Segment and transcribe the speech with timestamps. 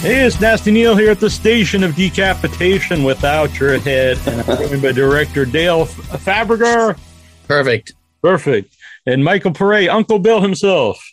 [0.00, 4.16] Hey, it's Nasty Neal here at the station of decapitation without your head.
[4.26, 6.98] And I'm joined by director Dale Fabrigar.
[7.46, 7.92] Perfect.
[8.22, 8.74] Perfect.
[9.04, 11.06] And Michael Pare, Uncle Bill himself.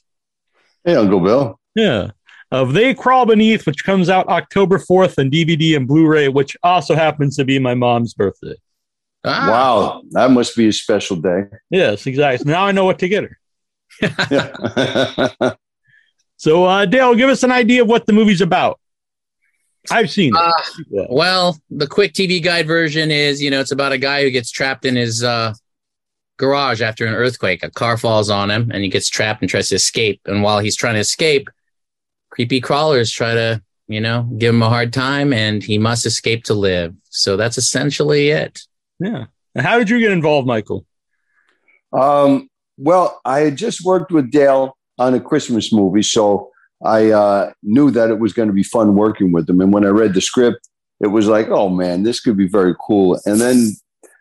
[0.86, 1.60] Hey, Uncle Bill.
[1.76, 2.12] Yeah.
[2.50, 6.56] Of They Crawl Beneath, which comes out October 4th on DVD and Blu ray, which
[6.64, 8.56] also happens to be my mom's birthday.
[9.26, 9.50] Ah.
[9.50, 10.04] Wow.
[10.12, 11.44] That must be a special day.
[11.70, 12.50] Yes, exactly.
[12.50, 13.38] Now I know what to get her.
[16.38, 18.80] So, uh, Dale, give us an idea of what the movie's about.
[19.90, 20.40] I've seen it.
[20.40, 20.52] Uh,
[20.90, 21.05] yeah.
[21.09, 24.52] Well, the quick TV guide version is, you know, it's about a guy who gets
[24.52, 25.54] trapped in his uh,
[26.38, 27.64] garage after an earthquake.
[27.64, 30.22] A car falls on him and he gets trapped and tries to escape.
[30.26, 31.50] And while he's trying to escape,
[32.30, 36.44] creepy crawlers try to, you know, give him a hard time and he must escape
[36.45, 36.94] to live.
[37.09, 38.62] So that's essentially it.
[39.00, 39.26] Yeah.
[39.56, 40.86] And how did you get involved, Michael?
[41.94, 46.04] Um, well, I had just worked with Dale on a Christmas movie.
[46.04, 46.50] So
[46.84, 49.62] I uh, knew that it was going to be fun working with them.
[49.62, 50.67] And when I read the script,
[51.00, 53.20] it was like, oh man, this could be very cool.
[53.26, 53.72] And then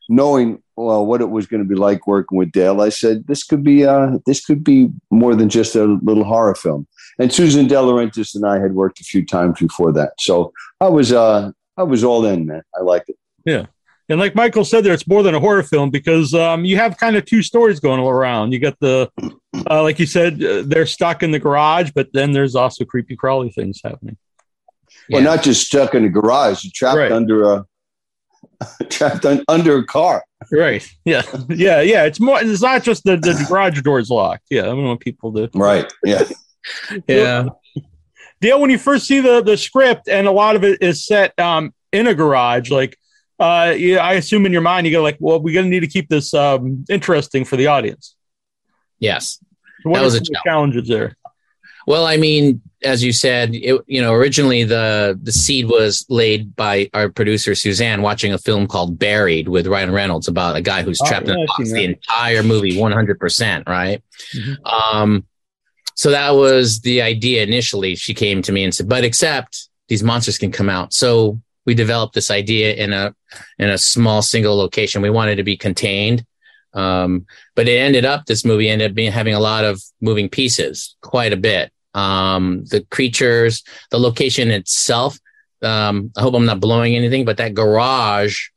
[0.09, 3.43] knowing well what it was going to be like working with Dale, I said this
[3.43, 6.87] could be uh, this could be more than just a little horror film.
[7.19, 10.89] And Susan De Laurentiis and I had worked a few times before that, so I
[10.89, 12.63] was uh, I was all in, man.
[12.79, 13.17] I liked it.
[13.45, 13.67] Yeah.
[14.09, 16.97] And like Michael said, there it's more than a horror film because um, you have
[16.97, 18.53] kind of two stories going around.
[18.53, 19.11] You got the,
[19.71, 23.17] uh, like you said, uh, they're stuck in the garage, but then there's also creepy
[23.17, 24.17] crawly things happening.
[25.11, 25.29] Well, yeah.
[25.29, 27.13] not just stuck in the garage, you're trapped right.
[27.13, 27.67] under a
[28.89, 30.25] trapped un- under a car.
[30.53, 30.89] Right.
[31.05, 31.23] Yeah.
[31.49, 31.81] Yeah.
[31.81, 32.05] Yeah.
[32.05, 32.39] It's more.
[32.41, 34.45] It's not just the, the garage door's locked.
[34.51, 34.63] Yeah.
[34.63, 35.51] I don't want people to.
[35.55, 35.91] Right.
[36.05, 36.25] Yeah.
[37.09, 37.49] yeah.
[38.41, 41.39] Dale, when you first see the the script and a lot of it is set
[41.39, 42.97] um, in a garage, like
[43.39, 45.81] uh, yeah, I assume in your mind you go like, well, we're going to need
[45.81, 48.17] to keep this um, interesting for the audience.
[48.99, 49.39] Yes,
[49.83, 50.45] so what that was a challenge.
[50.45, 51.17] challenges there.
[51.87, 56.57] Well, I mean, as you said, it, you know, originally the the seed was laid
[56.57, 60.83] by our producer Suzanne watching a film called Buried with Ryan Reynolds about a guy
[60.83, 61.73] who's oh, trapped yeah, in a box.
[61.73, 64.03] The entire movie, one hundred percent, right?
[64.37, 64.67] Mm-hmm.
[64.67, 65.27] Um,
[65.95, 67.95] so that was the idea initially.
[67.95, 71.75] She came to me and said, "But except these monsters can come out." So we
[71.75, 73.15] developed this idea in a
[73.59, 75.03] in a small single location.
[75.03, 76.25] We wanted to be contained,
[76.73, 80.29] um, but it ended up this movie ended up being having a lot of moving
[80.29, 81.73] pieces, quite a bit.
[81.95, 85.19] Um, the creatures, the location itself.
[85.63, 88.49] Um, I hope I'm not blowing anything, but that garage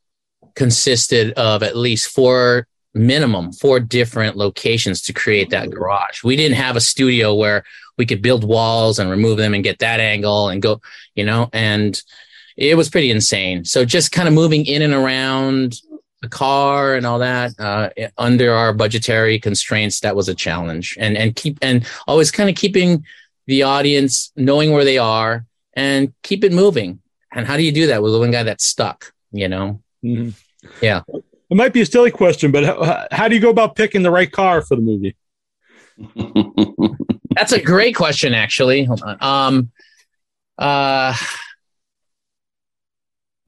[0.54, 6.24] consisted of at least four minimum four different locations to create that garage.
[6.24, 7.64] We didn't have a studio where
[7.96, 10.80] we could build walls and remove them and get that angle and go,
[11.14, 12.00] you know, and
[12.60, 13.64] it was pretty insane.
[13.64, 15.80] So just kind of moving in and around
[16.20, 17.88] the car and all that uh,
[18.18, 20.96] under our budgetary constraints, that was a challenge.
[21.00, 23.04] And and keep and always kind of keeping
[23.46, 27.00] the audience knowing where they are and keep it moving.
[27.32, 29.12] And how do you do that with the one guy that's stuck?
[29.32, 29.80] You know?
[30.04, 30.30] Mm-hmm.
[30.82, 31.02] Yeah.
[31.08, 34.10] It might be a silly question, but how, how do you go about picking the
[34.10, 35.16] right car for the movie?
[37.30, 38.84] That's a great question, actually.
[38.84, 39.16] Hold on.
[39.20, 39.72] Um,
[40.58, 41.16] uh,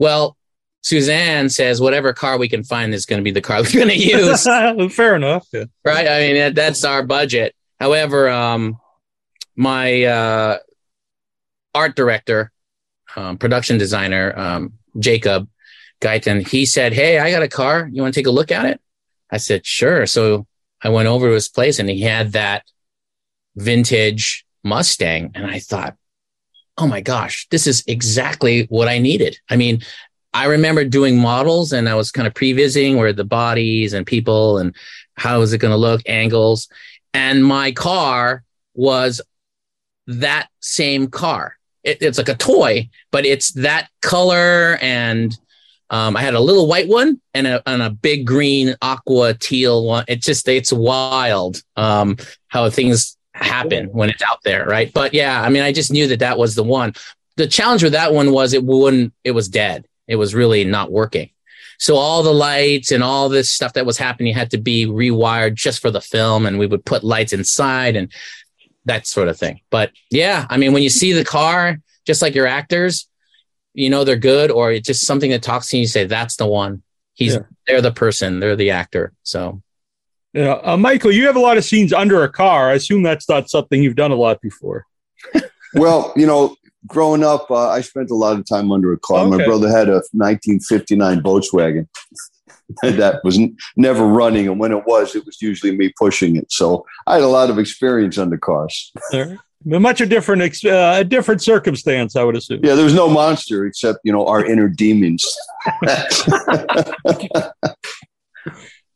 [0.03, 0.37] well,
[0.81, 3.87] Suzanne says whatever car we can find is going to be the car we're going
[3.87, 4.43] to use.
[4.95, 5.47] Fair enough.
[5.53, 5.67] Yeah.
[5.85, 6.09] Right.
[6.09, 7.55] I mean, that, that's our budget.
[7.79, 8.79] However, um,
[9.55, 10.59] my uh,
[11.73, 12.51] art director,
[13.15, 15.49] um, production designer, um, Jacob
[16.01, 17.89] Guyton, he said, Hey, I got a car.
[17.93, 18.81] You want to take a look at it?
[19.31, 20.05] I said, Sure.
[20.07, 20.49] So
[20.83, 22.65] I went over to his place and he had that
[23.55, 25.31] vintage Mustang.
[25.37, 25.97] And I thought,
[26.83, 29.39] oh my gosh, this is exactly what I needed.
[29.49, 29.83] I mean,
[30.35, 34.59] I remember doing models and I was kind of pre-visiting where the bodies and people
[34.59, 34.75] and
[35.15, 36.69] how is it going to look, angles.
[37.15, 38.43] And my car
[38.75, 39.21] was
[40.09, 41.57] that same car.
[41.85, 44.77] It, it's like a toy, but it's that color.
[44.83, 45.37] And
[45.89, 49.85] um, I had a little white one and a, and a big green aqua teal
[49.85, 50.05] one.
[50.09, 52.17] It just, it's wild um,
[52.49, 54.93] how things happen when it's out there, right?
[54.93, 56.95] But yeah, I mean, I just knew that that was the one.
[57.37, 59.87] The challenge with that one was it wouldn't, it was dead.
[60.07, 61.31] It was really not working.
[61.79, 65.55] So all the lights and all this stuff that was happening had to be rewired
[65.55, 68.13] just for the film, and we would put lights inside and
[68.85, 69.61] that sort of thing.
[69.71, 73.09] But yeah, I mean, when you see the car, just like your actors,
[73.75, 75.83] you know they're good, or it's just something that talks to you.
[75.83, 76.83] You say that's the one.
[77.15, 77.41] He's yeah.
[77.67, 79.13] they're the person, they're the actor.
[79.23, 79.63] So
[80.33, 82.71] yeah, uh, Michael, you have a lot of scenes under a car.
[82.71, 84.87] I assume that's not something you've done a lot before.
[85.75, 86.57] well, you know,
[86.87, 89.27] growing up, uh, I spent a lot of time under a car.
[89.27, 89.37] Okay.
[89.37, 91.87] My brother had a 1959 Volkswagen
[92.83, 96.51] that was n- never running, and when it was, it was usually me pushing it.
[96.51, 98.91] So I had a lot of experience under cars.
[99.13, 99.37] yeah,
[99.67, 102.61] But much a different, ex- uh, a different circumstance, I would assume.
[102.65, 105.31] Yeah, there was no monster except you know our inner demons.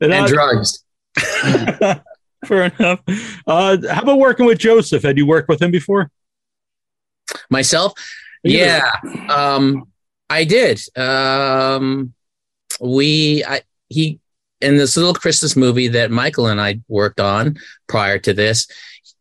[0.01, 0.86] and uh, drugs.
[2.47, 3.01] fair enough.
[3.47, 5.03] Uh, how about working with Joseph?
[5.03, 6.11] Had you worked with him before?
[7.51, 7.93] Myself,
[8.43, 8.91] yeah,
[9.29, 9.89] um,
[10.31, 10.81] I did.
[10.97, 12.15] Um,
[12.81, 14.21] we, I, he,
[14.61, 17.57] in this little Christmas movie that Michael and I worked on
[17.89, 18.69] prior to this,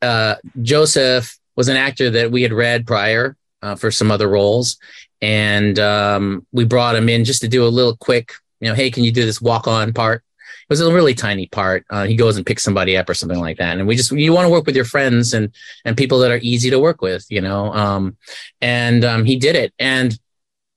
[0.01, 4.77] uh, Joseph was an actor that we had read prior uh, for some other roles,
[5.21, 8.91] and um, we brought him in just to do a little quick, you know, hey,
[8.91, 10.23] can you do this walk on part?
[10.69, 11.85] Was a really tiny part.
[11.89, 14.33] Uh, he goes and picks somebody up or something like that, and we just you
[14.33, 15.53] want to work with your friends and
[15.85, 17.71] and people that are easy to work with, you know.
[17.73, 18.17] Um,
[18.61, 20.17] and um, he did it, and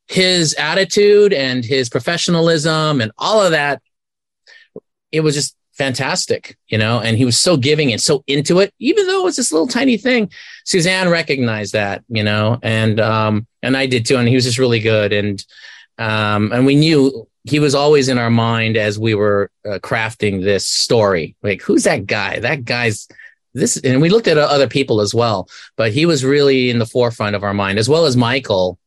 [0.08, 3.82] his attitude and his professionalism and all of that,
[5.12, 8.74] it was just fantastic, you know, and he was so giving and so into it,
[8.80, 10.30] even though it was this little tiny thing.
[10.64, 14.58] Suzanne recognized that, you know, and um, and I did too, and he was just
[14.58, 15.44] really good, and
[15.98, 20.42] um, and we knew he was always in our mind as we were uh, crafting
[20.42, 21.36] this story.
[21.42, 22.38] Like, who's that guy?
[22.38, 23.08] That guy's
[23.54, 26.86] this, and we looked at other people as well, but he was really in the
[26.86, 28.78] forefront of our mind, as well as Michael.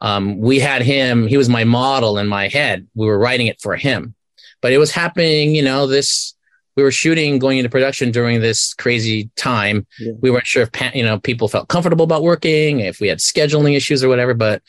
[0.00, 2.86] Um, we had him; he was my model in my head.
[2.94, 4.14] We were writing it for him,
[4.60, 5.54] but it was happening.
[5.54, 6.34] You know, this
[6.76, 9.84] we were shooting, going into production during this crazy time.
[9.98, 10.12] Yeah.
[10.20, 13.76] We weren't sure if you know people felt comfortable about working, if we had scheduling
[13.76, 14.34] issues or whatever.
[14.34, 14.62] But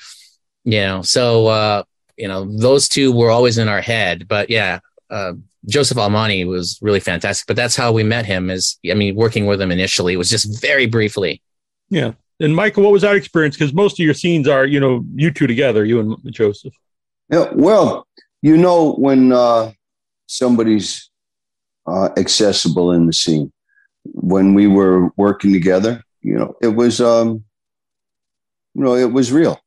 [0.63, 1.83] you know, so uh,
[2.19, 4.27] you know, those two were always in our head.
[4.27, 4.79] But yeah,
[5.09, 5.33] uh,
[5.65, 7.47] Joseph Almani was really fantastic.
[7.47, 8.49] But that's how we met him.
[8.49, 11.41] Is I mean, working with him initially was just very briefly.
[11.89, 12.13] Yeah.
[12.41, 13.55] And Michael, what was that experience?
[13.55, 16.73] Because most of your scenes are, you know, you two together, you and Joseph.
[17.29, 17.49] Yeah.
[17.53, 18.07] Well,
[18.41, 19.71] you know, when uh,
[20.27, 21.09] somebody's
[21.85, 23.51] uh, accessible in the scene,
[24.03, 27.43] when we were working together, you know, it was, um,
[28.73, 29.59] you know, it was real.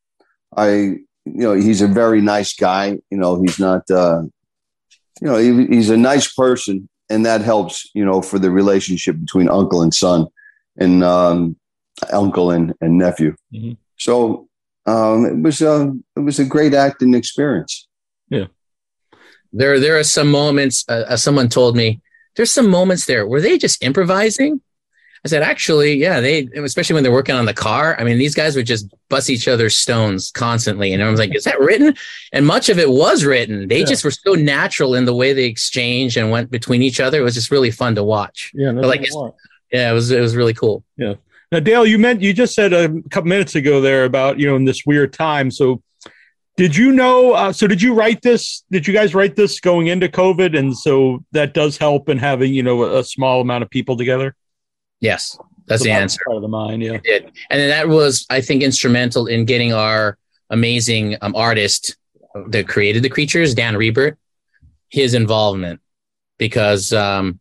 [0.57, 2.99] I you know, he's a very nice guy.
[3.11, 4.23] You know, he's not, uh,
[5.21, 9.19] you know, he, he's a nice person, and that helps, you know, for the relationship
[9.21, 10.27] between uncle and son,
[10.79, 11.57] and um,
[12.13, 13.35] uncle and, and nephew.
[13.55, 13.73] Mm-hmm.
[13.97, 14.49] So
[14.87, 17.87] um, it was a uh, it was a great acting experience.
[18.29, 18.47] Yeah,
[19.53, 20.85] there there are some moments.
[20.89, 22.01] Uh, uh someone told me
[22.37, 24.61] there's some moments there were they just improvising
[25.25, 27.97] I said, actually, yeah, they, especially when they're working on the car.
[27.99, 30.93] I mean, these guys would just bust each other's stones constantly.
[30.93, 31.95] And I was like, is that written?
[32.33, 33.69] And much of it was written.
[33.69, 33.87] They yeah.
[33.87, 37.21] just were so natural in the way they exchanged and went between each other.
[37.21, 38.51] It was just really fun to watch.
[38.53, 38.73] Yeah.
[38.73, 39.07] like,
[39.73, 40.83] yeah, it was, it was really cool.
[40.97, 41.15] Yeah.
[41.53, 44.57] Now, Dale, you meant, you just said a couple minutes ago there about, you know,
[44.57, 45.53] in this weird time.
[45.53, 45.83] So,
[46.57, 47.33] did you know?
[47.33, 48.65] Uh, so, did you write this?
[48.71, 50.59] Did you guys write this going into COVID?
[50.59, 54.35] And so that does help in having, you know, a small amount of people together?
[55.03, 56.21] Yes, that's the answer.
[56.25, 56.99] Part of the mind, yeah.
[57.51, 60.17] And that was, I think, instrumental in getting our
[60.49, 61.97] amazing um, artist
[62.49, 64.17] that created the creatures, Dan Rebert,
[64.89, 65.81] his involvement
[66.39, 67.41] because um,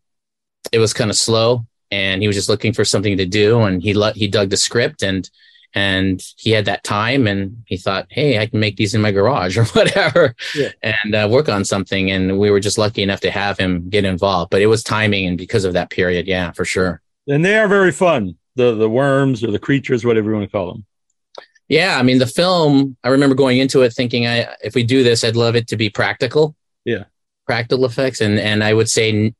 [0.71, 3.81] it was kind of slow and he was just looking for something to do and
[3.81, 5.29] he he dug the script and
[5.73, 9.11] and he had that time and he thought hey i can make these in my
[9.11, 10.69] garage or whatever yeah.
[10.83, 14.05] and uh, work on something and we were just lucky enough to have him get
[14.05, 17.57] involved but it was timing and because of that period yeah for sure and they
[17.57, 18.37] are very fun.
[18.55, 20.85] The the worms or the creatures, whatever you want to call them.
[21.67, 22.97] Yeah, I mean the film.
[23.03, 25.77] I remember going into it thinking, I if we do this, I'd love it to
[25.77, 26.55] be practical.
[26.85, 27.05] Yeah,
[27.45, 29.33] practical effects, and and I would say.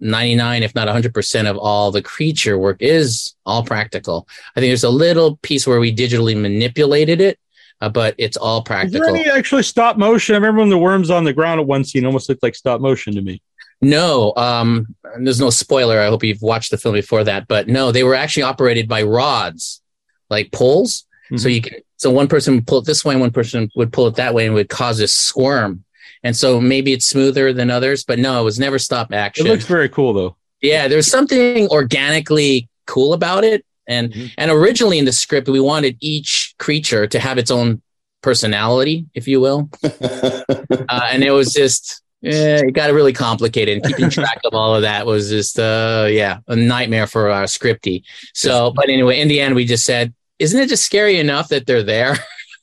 [0.00, 4.84] 99 if not 100% of all the creature work is all practical i think there's
[4.84, 7.38] a little piece where we digitally manipulated it
[7.80, 8.96] uh, but it's all practical.
[8.96, 10.34] Is there any actually stop motion?
[10.34, 12.80] I remember when the worms on the ground at one scene almost looked like stop
[12.80, 13.42] motion to me.
[13.84, 16.00] No, um, there's no spoiler.
[16.00, 19.02] I hope you've watched the film before that, but no, they were actually operated by
[19.02, 19.82] rods,
[20.30, 21.06] like poles.
[21.26, 21.36] Mm-hmm.
[21.36, 23.92] So you can, so one person would pull it this way, and one person would
[23.92, 25.84] pull it that way, and would cause a squirm.
[26.22, 29.46] And so maybe it's smoother than others, but no, it was never stop action.
[29.46, 30.36] It looks very cool though.
[30.62, 33.64] Yeah, there's something organically cool about it.
[33.86, 34.26] And mm-hmm.
[34.38, 37.82] and originally in the script, we wanted each creature to have its own
[38.22, 39.68] personality, if you will.
[39.84, 40.40] uh,
[40.88, 43.76] and it was just yeah, it got really complicated.
[43.76, 47.44] And keeping track of all of that was just, uh, yeah, a nightmare for our
[47.44, 48.02] Scripty.
[48.32, 51.66] So, but anyway, in the end, we just said, isn't it just scary enough that
[51.66, 52.16] they're there?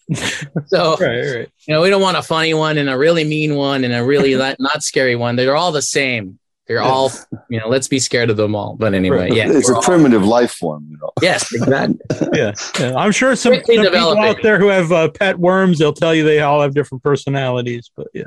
[0.66, 1.50] so, right, right.
[1.68, 4.04] you know, we don't want a funny one and a really mean one and a
[4.04, 5.36] really not, not scary one.
[5.36, 6.40] They're all the same.
[6.68, 7.12] They're all,
[7.50, 8.76] you know, let's be scared of them all.
[8.78, 9.52] But anyway, yeah.
[9.52, 11.12] It's a all, primitive life form, you know.
[11.22, 11.98] Yes, exactly.
[12.34, 12.54] yeah.
[12.80, 12.96] yeah.
[12.96, 16.24] I'm sure some, some people out there who have uh, pet worms, they'll tell you
[16.24, 18.24] they all have different personalities, but yeah.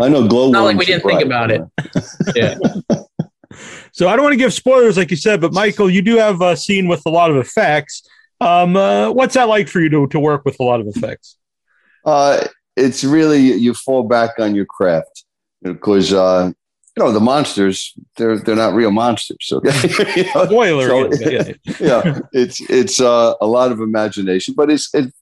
[0.00, 0.52] I know global.
[0.52, 1.62] Not like we didn't think about it.
[2.34, 2.56] yeah.
[3.92, 6.40] So I don't want to give spoilers, like you said, but Michael, you do have
[6.40, 8.08] a scene with a lot of effects.
[8.40, 11.36] Um, uh, what's that like for you to, to work with a lot of effects?
[12.04, 15.24] Uh, it's really you fall back on your craft
[15.62, 16.50] because uh,
[16.96, 19.50] you know the monsters they're they're not real monsters.
[19.52, 20.46] Okay, you know?
[20.46, 20.88] Spoiler.
[20.88, 21.52] So- yeah.
[21.80, 25.12] yeah, it's it's uh, a lot of imagination, but it's it.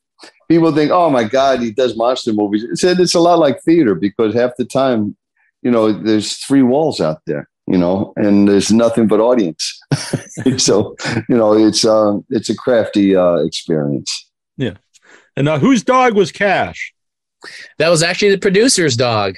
[0.48, 2.64] People think, oh my God, he does monster movies.
[2.64, 5.16] It's it's a lot like theater because half the time,
[5.62, 9.78] you know, there's three walls out there, you know, and there's nothing but audience.
[10.56, 10.96] so
[11.28, 14.30] you know, it's um, it's a crafty uh, experience.
[14.56, 14.74] Yeah.
[15.36, 16.94] And uh, whose dog was Cash?
[17.78, 19.36] That was actually the producer's dog.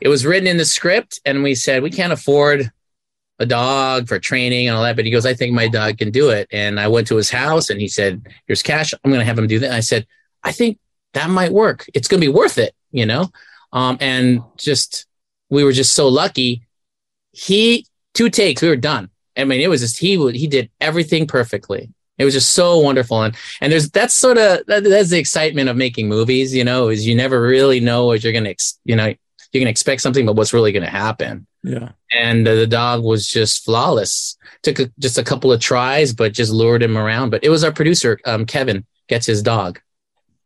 [0.00, 2.70] It was written in the script, and we said we can't afford
[3.38, 4.96] a dog for training and all that.
[4.96, 6.46] But he goes, I think my dog can do it.
[6.52, 8.92] And I went to his house, and he said, "Here's cash.
[8.92, 10.06] I'm going to have him do that." And I said,
[10.42, 10.78] I think
[11.14, 11.86] that might work.
[11.94, 13.30] It's going to be worth it, you know.
[13.72, 15.06] Um, and just
[15.48, 16.62] we were just so lucky.
[17.32, 19.10] He two takes, we were done.
[19.36, 21.90] I mean, it was just he he did everything perfectly.
[22.18, 25.68] It was just so wonderful, and and there's that's sort of that, that's the excitement
[25.70, 26.54] of making movies.
[26.54, 29.14] You know, is you never really know what you're gonna ex- you know
[29.52, 31.46] you can expect something, but what's really gonna happen.
[31.62, 31.90] Yeah.
[32.12, 34.36] And uh, the dog was just flawless.
[34.62, 37.30] Took a, just a couple of tries, but just lured him around.
[37.30, 39.80] But it was our producer, um, Kevin, gets his dog.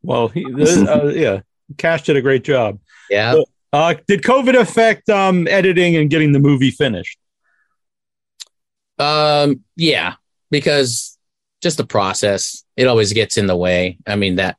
[0.05, 1.41] Well, he, uh, yeah,
[1.77, 2.79] Cash did a great job.
[3.09, 3.41] Yeah.
[3.73, 7.17] Uh, did COVID affect um, editing and getting the movie finished?
[8.97, 10.13] Um, yeah,
[10.51, 11.17] because
[11.61, 13.97] just the process, it always gets in the way.
[14.07, 14.57] I mean, that,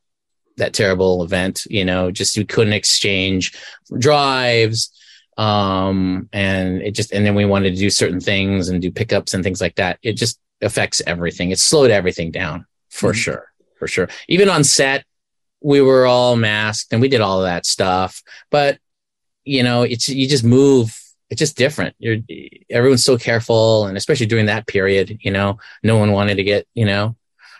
[0.57, 3.53] that terrible event, you know, just we couldn't exchange
[3.99, 4.93] drives.
[5.39, 9.35] Um, and it just, and then we wanted to do certain things and do pickups
[9.35, 9.99] and things like that.
[10.03, 11.51] It just affects everything.
[11.51, 13.17] It slowed everything down for Mhm.
[13.17, 13.53] sure.
[13.79, 14.09] For sure.
[14.29, 15.05] Even on set,
[15.61, 18.79] we were all masked and we did all of that stuff, but
[19.45, 21.95] you know, it's, you just move it's just different.
[21.99, 22.19] You're
[22.71, 26.69] everyone's so careful, and especially during that period, you know, no one wanted to get,
[26.75, 27.17] you know,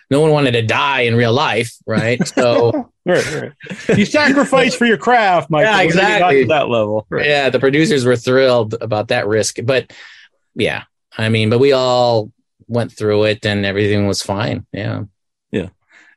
[0.09, 2.25] no one wanted to die in real life, right?
[2.27, 3.97] So Right, right.
[3.97, 5.71] You sacrifice for your craft, Michael.
[5.71, 6.41] Yeah, when you get exactly.
[6.41, 7.07] To that level.
[7.09, 7.25] Right.
[7.25, 9.93] yeah, the producers were thrilled about that risk, but
[10.55, 10.83] yeah,
[11.17, 12.31] I mean, but we all
[12.67, 14.65] went through it, and everything was fine.
[14.73, 15.03] Yeah.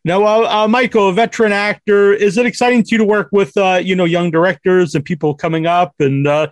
[0.04, 3.54] Now, uh, uh, Michael, a veteran actor, is it exciting to you to work with,
[3.56, 5.94] uh, you know, young directors and people coming up?
[5.98, 6.48] And uh,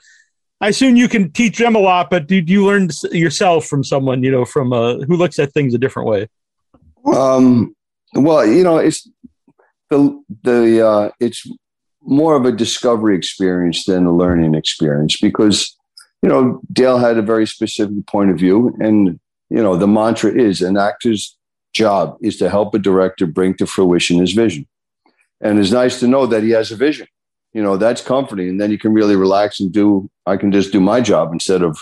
[0.61, 4.23] I assume you can teach them a lot, but did you learn yourself from someone,
[4.23, 6.29] you know, from uh, who looks at things a different way?
[7.07, 7.75] Um,
[8.15, 9.09] well, you know, it's
[9.89, 11.47] the the uh, it's
[12.03, 15.77] more of a discovery experience than a learning experience because
[16.23, 20.33] you know Dale had a very specific point of view, and you know the mantra
[20.33, 21.38] is an actor's
[21.75, 24.67] job is to help a director bring to fruition his vision,
[25.41, 27.07] and it's nice to know that he has a vision.
[27.53, 30.11] You know that's comforting, and then you can really relax and do.
[30.27, 31.79] I can just do my job instead of,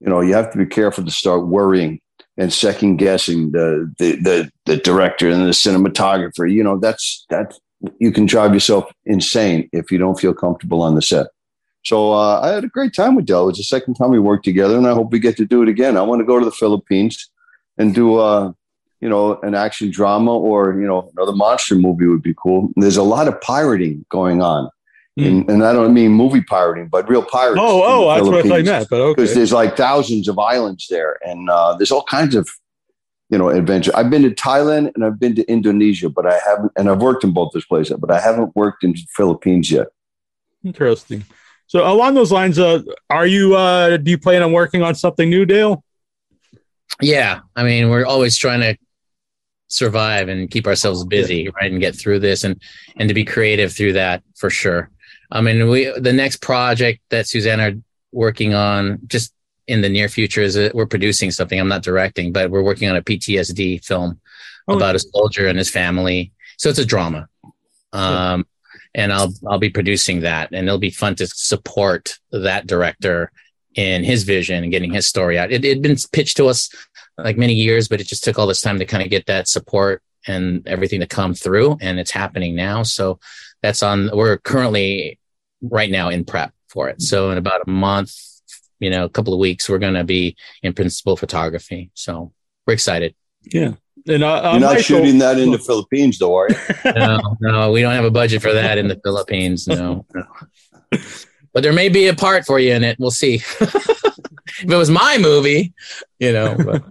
[0.00, 2.00] you know, you have to be careful to start worrying
[2.36, 6.50] and second guessing the, the the the director and the cinematographer.
[6.50, 7.54] You know, that's that
[7.98, 11.26] you can drive yourself insane if you don't feel comfortable on the set.
[11.84, 13.48] So uh, I had a great time with Dell.
[13.48, 15.68] It's the second time we worked together, and I hope we get to do it
[15.68, 15.96] again.
[15.96, 17.30] I want to go to the Philippines
[17.76, 18.52] and do uh,
[19.04, 22.70] you know an action drama or you know another monster movie would be cool.
[22.76, 24.70] There's a lot of pirating going on.
[25.16, 27.60] And, and I don't mean movie pirating, but real pirates.
[27.62, 29.38] Oh, oh, the that's what I thought you Philippines meant, but because okay.
[29.38, 32.48] there's like thousands of islands there, and uh, there's all kinds of
[33.30, 33.92] you know adventure.
[33.94, 37.22] I've been to Thailand and I've been to Indonesia, but I haven't, and I've worked
[37.22, 39.86] in both those places, but I haven't worked in Philippines yet.
[40.64, 41.24] Interesting.
[41.68, 45.30] So along those lines, uh, are you, uh, do you plan on working on something
[45.30, 45.84] new, Dale?
[47.00, 47.40] Yeah.
[47.56, 48.76] I mean, we're always trying to
[49.68, 51.70] survive and keep ourselves busy, right?
[51.70, 52.60] And get through this and,
[52.96, 54.90] and to be creative through that for sure.
[55.32, 57.72] I mean, we, the next project that Suzanne are
[58.12, 59.32] working on just
[59.66, 61.58] in the near future is that we're producing something.
[61.58, 64.20] I'm not directing, but we're working on a PTSD film
[64.66, 64.76] Oh.
[64.76, 66.32] about a soldier and his family.
[66.56, 67.28] So it's a drama.
[67.92, 68.46] Um,
[68.94, 73.30] and I'll, I'll be producing that and it'll be fun to support that director
[73.74, 75.52] in his vision and getting his story out.
[75.52, 76.70] It had been pitched to us
[77.18, 79.48] like many years, but it just took all this time to kind of get that
[79.48, 81.78] support and everything to come through.
[81.80, 82.82] And it's happening now.
[82.82, 83.20] So
[83.62, 85.18] that's on, we're currently
[85.62, 87.02] right now in prep for it.
[87.02, 88.14] So in about a month,
[88.80, 91.90] you know, a couple of weeks, we're going to be in principal photography.
[91.94, 92.32] So
[92.66, 93.14] we're excited.
[93.42, 93.74] Yeah.
[94.06, 96.56] And, You're not Michael- shooting that in the Philippines, though, are you?
[96.94, 99.66] No, no, we don't have a budget for that in the Philippines.
[99.66, 100.24] No, no.
[101.54, 102.98] But there may be a part for you in it.
[102.98, 103.36] We'll see.
[103.60, 104.04] if
[104.62, 105.72] it was my movie,
[106.18, 106.56] you know.
[106.56, 106.84] But.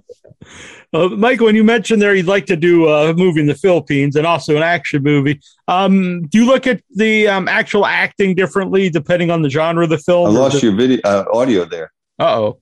[0.94, 4.16] Uh, Michael, when you mentioned there you'd like to do a movie in the Philippines
[4.16, 8.90] and also an action movie, um, do you look at the um, actual acting differently
[8.92, 10.28] depending on the genre of the film?
[10.28, 11.92] I lost your video uh, audio there.
[12.20, 12.60] Uh oh.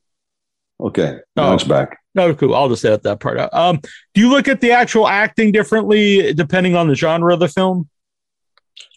[0.79, 1.53] Okay, now Oh.
[1.55, 1.97] it's back.
[2.15, 2.55] No, cool.
[2.55, 3.53] I'll just edit that part out.
[3.53, 3.79] Um,
[4.13, 7.88] do you look at the actual acting differently depending on the genre of the film?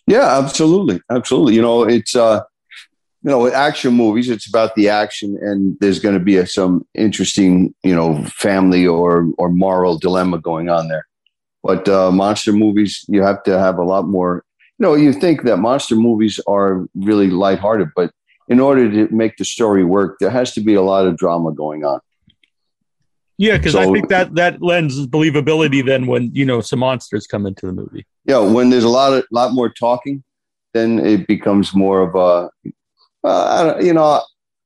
[0.06, 1.54] Yeah, absolutely, absolutely.
[1.54, 2.40] You know, it's uh,
[3.25, 6.47] you know, with action movies, it's about the action, and there's going to be a,
[6.47, 11.07] some interesting, you know, family or or moral dilemma going on there.
[11.62, 14.45] But uh, monster movies, you have to have a lot more.
[14.78, 18.11] You know, you think that monster movies are really lighthearted, but
[18.49, 21.50] in order to make the story work, there has to be a lot of drama
[21.52, 22.00] going on.
[23.38, 27.47] Yeah, because I think that that lends believability then when you know some monsters come
[27.47, 28.04] into the movie.
[28.26, 30.23] Yeah, when there's a lot of lot more talking,
[30.75, 32.50] then it becomes more of a,
[33.25, 34.23] uh, I you know,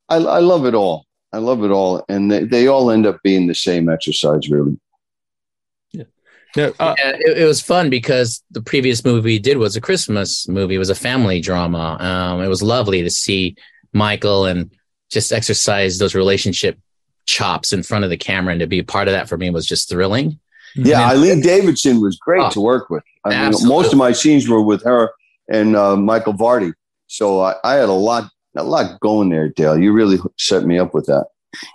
[0.09, 1.07] I, I love it all.
[1.33, 4.79] I love it all, and they, they all end up being the same exercise, really.
[6.57, 9.83] Yeah, uh, Yeah, it, it was fun because the previous movie we did was a
[9.83, 10.77] Christmas movie.
[10.77, 11.99] It was a family drama.
[12.01, 13.55] Um, it was lovely to see
[13.93, 14.71] Michael and
[15.11, 16.79] just exercise those relationship
[17.27, 19.51] chops in front of the camera, and to be a part of that for me
[19.51, 20.39] was just thrilling.
[20.75, 21.11] Yeah, Mhm.
[21.11, 23.05] Eileen Davidson was great Oh, to work with.
[23.27, 25.11] I mean, most of my scenes were with her
[25.51, 26.73] and uh, Michael Vardy,
[27.09, 29.79] so I, I had a lot a lot going there, Dale.
[29.79, 31.27] You really set me up with that.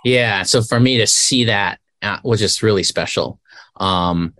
[0.04, 3.40] Yeah, so for me to see that uh, was just really special.
[3.76, 4.34] Um,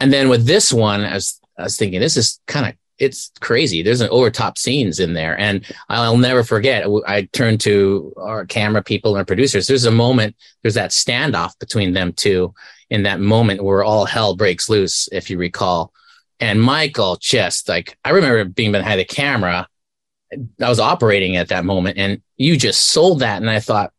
[0.00, 3.30] and then with this one, I was I was thinking this is kind of it's
[3.40, 3.82] crazy.
[3.82, 6.86] There's an over top scenes in there, and I'll never forget.
[7.06, 9.66] I turned to our camera people and our producers.
[9.66, 10.36] There's a moment.
[10.62, 12.54] There's that standoff between them two
[12.90, 15.92] in that moment where all hell breaks loose, if you recall.
[16.40, 19.68] And Michael just like I remember being behind the camera.
[20.32, 23.92] I was operating at that moment, and you just sold that, and I thought,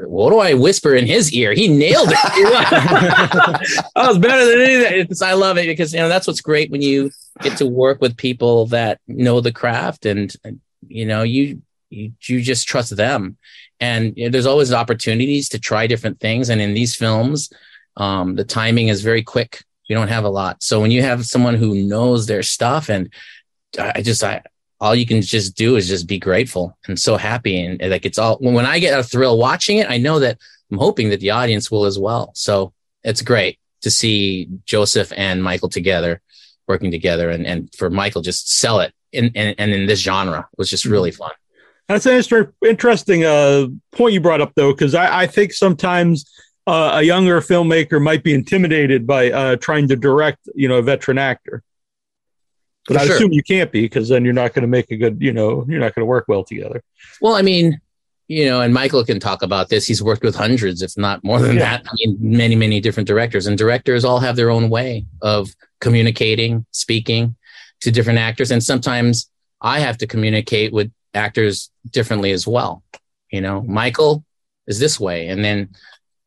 [0.00, 1.52] what do I whisper in his ear?
[1.52, 2.14] He nailed it.
[3.94, 5.16] that was better than anything.
[5.22, 8.16] I love it because you know that's what's great when you get to work with
[8.16, 10.34] people that know the craft, and
[10.86, 13.36] you know you you, you just trust them.
[13.80, 16.48] And you know, there's always opportunities to try different things.
[16.48, 17.50] And in these films,
[17.96, 19.62] um, the timing is very quick.
[19.88, 20.62] You don't have a lot.
[20.62, 23.12] So when you have someone who knows their stuff, and
[23.78, 24.42] I I just I
[24.82, 27.64] all you can just do is just be grateful and so happy.
[27.64, 30.38] And, and, like it's all when i get a thrill watching it i know that
[30.70, 32.32] i'm hoping that the audience will as well.
[32.34, 36.20] So it's great to see joseph and michael together
[36.68, 40.48] working together and, and for michael just sell it in, in and in this genre
[40.56, 41.32] was just really fun.
[41.88, 46.24] That's an inter- interesting uh, point you brought up, though, because I, I think sometimes
[46.66, 50.82] uh, a younger filmmaker might be intimidated by uh, trying to direct, you know, a
[50.82, 51.62] veteran actor.
[52.88, 53.16] But For I sure.
[53.16, 55.64] assume you can't be because then you're not going to make a good, you know,
[55.68, 56.82] you're not going to work well together.
[57.20, 57.80] well i mean
[58.28, 61.40] you know and michael can talk about this he's worked with hundreds if not more
[61.40, 61.78] than Yeah.
[61.78, 65.48] that I mean, many many different directors and directors all have their own way of
[65.80, 67.36] communicating speaking
[67.82, 69.28] to different actors and sometimes
[69.60, 72.82] i have to communicate with actors differently as well
[73.32, 74.24] you know michael
[74.68, 75.68] is this way and then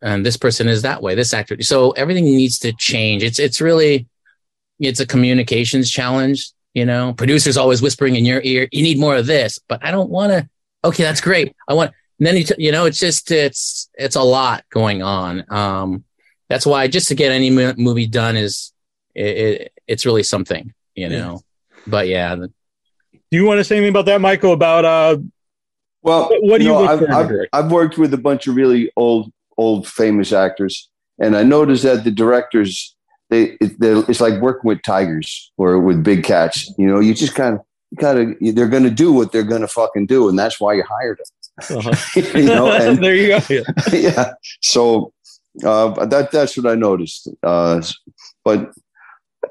[0.02, 3.62] and this person is that way this actor so everything needs to change it's it's
[3.62, 4.06] really
[4.80, 7.14] it's a communications challenge you know?
[7.14, 9.60] Producers always whispering in your ear you need more of this.
[9.70, 10.50] But i don't want to
[10.84, 11.56] okay that's great.
[11.70, 15.02] I want and then you, t- you know it's just it's it's a lot going
[15.02, 15.46] on.
[15.50, 16.04] Um
[16.50, 18.74] that's why just to get any mo- movie done is
[19.16, 21.42] it, it, it's really something you know?
[21.88, 24.54] But yeah the- Do you want to say anything about that, Michael?
[24.54, 25.18] About uh,
[26.02, 27.30] Well, What- what do you know, I've, for in a I've.
[27.54, 32.04] I've worked with a bunch of really old, old famous actors, and I noticed that
[32.04, 32.95] the directors
[33.30, 36.72] they it, it's like working with tigers or with big cats.
[36.78, 37.62] You know, you just kind of
[38.00, 40.74] kind of they're going to do what they're going to fucking do, and that's why
[40.74, 41.78] you hired them.
[41.78, 42.22] uh-huh.
[42.38, 43.40] you know, and there you go.
[43.50, 43.64] Yeah.
[43.94, 44.34] yeah.
[44.62, 45.14] So
[45.64, 47.30] uh, that that's what I noticed.
[47.44, 47.82] Uh,
[48.44, 48.72] but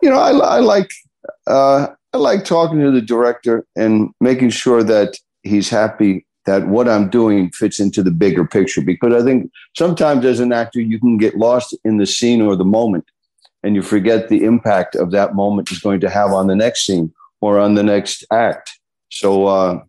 [0.03, 0.91] you know, I, I like
[1.47, 6.89] uh, I like talking to the director and making sure that he's happy that what
[6.89, 8.83] I'm doing fits into the bigger picture.
[8.83, 12.57] Because I think sometimes as an actor, you can get lost in the scene or
[12.57, 13.05] the moment,
[13.65, 16.87] and you forget the impact of that moment is going to have on the next
[16.87, 18.71] scene or on the next act.
[19.11, 19.47] So.
[19.47, 19.83] Uh,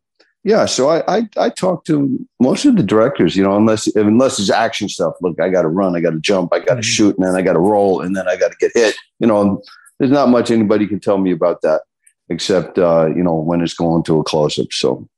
[0.48, 4.38] yeah, so I, I I talk to most of the directors, you know, unless unless
[4.38, 5.16] it's action stuff.
[5.20, 6.96] Look, I got to run, I got to jump, I got to Mhm.
[6.96, 8.94] shoot, and then I got to roll, and then I got to get hit.
[9.18, 9.64] You know,
[9.98, 11.82] there's not much anybody can tell me about that,
[12.30, 14.72] except uh, you know when it's going to a close up.
[14.72, 15.10] So,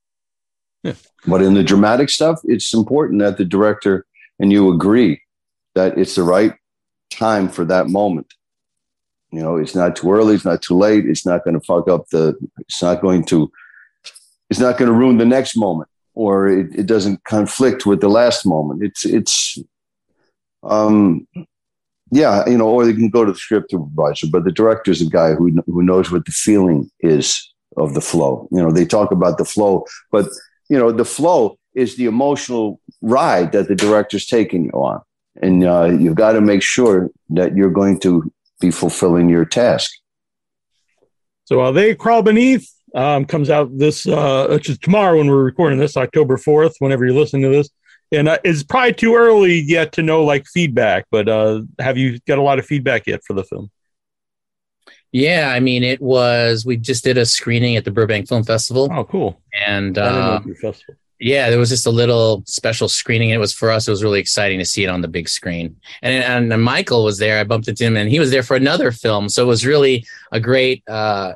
[0.83, 0.93] Yeah.
[1.25, 4.05] but in the dramatic stuff, it's important that the director
[4.39, 5.19] and you agree
[5.75, 6.53] that it's the right
[7.11, 8.33] time for that moment.
[9.31, 11.89] You know, it's not too early, it's not too late, it's not going to fuck
[11.89, 13.51] up the, it's not going to
[14.49, 18.07] it's not going to ruin the next moment or it, it doesn't conflict with the
[18.07, 19.57] last moment it's it's
[20.63, 21.27] um
[22.11, 25.01] yeah you know or they can go to the script supervisor but the director is
[25.01, 28.85] a guy who who knows what the feeling is of the flow you know they
[28.85, 30.29] talk about the flow but
[30.69, 34.99] you know the flow is the emotional ride that the director's taking you on.
[35.43, 38.29] And uh, you've got to make sure that you're going to
[38.59, 39.91] be fulfilling your task.
[41.45, 45.43] So uh, they crawl beneath um, comes out this uh, which is tomorrow when we're
[45.43, 46.75] recording this October fourth.
[46.79, 47.69] Whenever you're listening to this,
[48.11, 51.05] and uh, it's probably too early yet to know like feedback.
[51.11, 53.69] But uh, have you got a lot of feedback yet for the film?
[55.11, 56.65] Yeah, I mean, it was.
[56.65, 58.89] We just did a screening at the Burbank Film Festival.
[58.91, 59.41] Oh, cool!
[59.65, 60.95] And uh, festival.
[61.19, 63.31] Yeah, there was just a little special screening.
[63.31, 63.87] It was for us.
[63.87, 65.77] It was really exciting to see it on the big screen.
[66.01, 67.39] And and Michael was there.
[67.39, 69.27] I bumped into him, and he was there for another film.
[69.29, 71.33] So it was really a great, uh,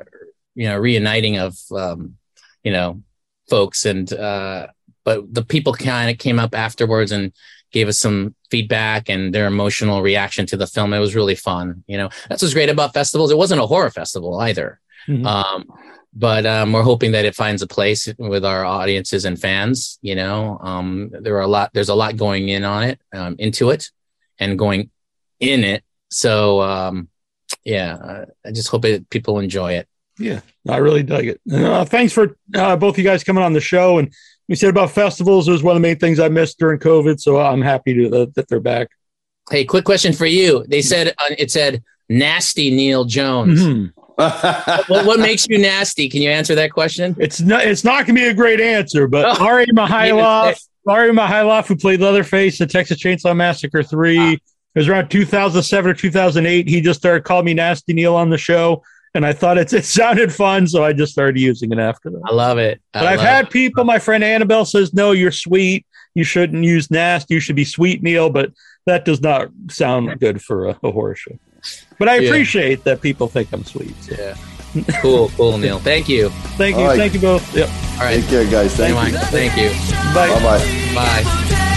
[0.54, 2.18] you know, reuniting of, um,
[2.64, 3.02] you know,
[3.50, 3.86] folks.
[3.86, 4.68] And uh,
[5.04, 7.34] but the people kind of came up afterwards and
[7.72, 10.94] gave us some feedback and their emotional reaction to the film.
[10.94, 11.84] It was really fun.
[11.88, 13.32] You know, that's what's great about festivals.
[13.32, 14.80] It wasn't a horror festival either.
[15.08, 15.26] Mm-hmm.
[15.26, 15.66] Um,
[16.14, 20.00] but um, we're hoping that it finds a place with our audiences and fans.
[20.02, 21.72] You know, um, there are a lot.
[21.74, 23.90] There's a lot going in on it, um, into it,
[24.40, 24.90] and going
[25.40, 25.84] in it.
[26.10, 27.10] So um,
[27.64, 29.88] yeah, uh, I just hope it, people enjoy it.
[30.18, 31.42] Yeah, I really dug it.
[31.52, 33.98] Uh, thanks for uh, both you guys coming on the show.
[33.98, 34.14] And
[34.48, 37.20] we said about festivals it was one of the main things I missed during COVID.
[37.20, 38.90] So I'm happy to, uh, that they're back.
[39.50, 40.66] Hey, quick question for you.
[40.68, 43.62] They said uh, it said nasty Neal Jones.
[43.62, 46.10] Mm-hmm what, what, makes you nasty?
[46.10, 47.16] Can you answer that question?
[47.20, 47.66] It's not.
[47.66, 49.68] It's not going to be a great answer, but oh, R.A.
[49.68, 51.10] Mihailoff, R.A.
[51.10, 54.32] Mihailoff, who played Leatherface in Texas Chainsaw Massacre three, ah.
[54.32, 54.40] it
[54.76, 56.68] was around 2007 or 2008.
[56.68, 59.86] He just started calling me Nasty Neal on the show, and I thought it, it
[59.86, 62.22] sounded fun, so I just started using it after that.
[62.26, 62.82] I love it.
[62.94, 63.52] I but I've had it.
[63.52, 63.84] people.
[63.84, 65.86] My friend Annabelle says, "No, you're sweet.
[66.14, 67.36] You shouldn't use nasty.
[67.36, 68.52] You should be sweet, Neal." But
[68.86, 71.38] that does not sound good for a, a horror show.
[71.98, 72.30] But I yeah.
[72.30, 73.96] appreciate that people think I'm sweet.
[74.04, 74.16] So.
[74.18, 74.36] Yeah.
[75.02, 75.80] Cool, cool, Neal.
[75.80, 76.30] Thank you.
[76.58, 76.86] Thank you.
[76.86, 76.98] Right.
[76.98, 77.56] Thank you both.
[77.56, 77.70] Yep.
[77.70, 78.22] All right.
[78.22, 78.76] Take care, guys.
[78.76, 79.20] Thank, Thank you.
[79.20, 79.70] Thank you.
[80.14, 80.30] Bye.
[80.30, 80.96] Bye-bye.
[80.96, 81.68] Bye.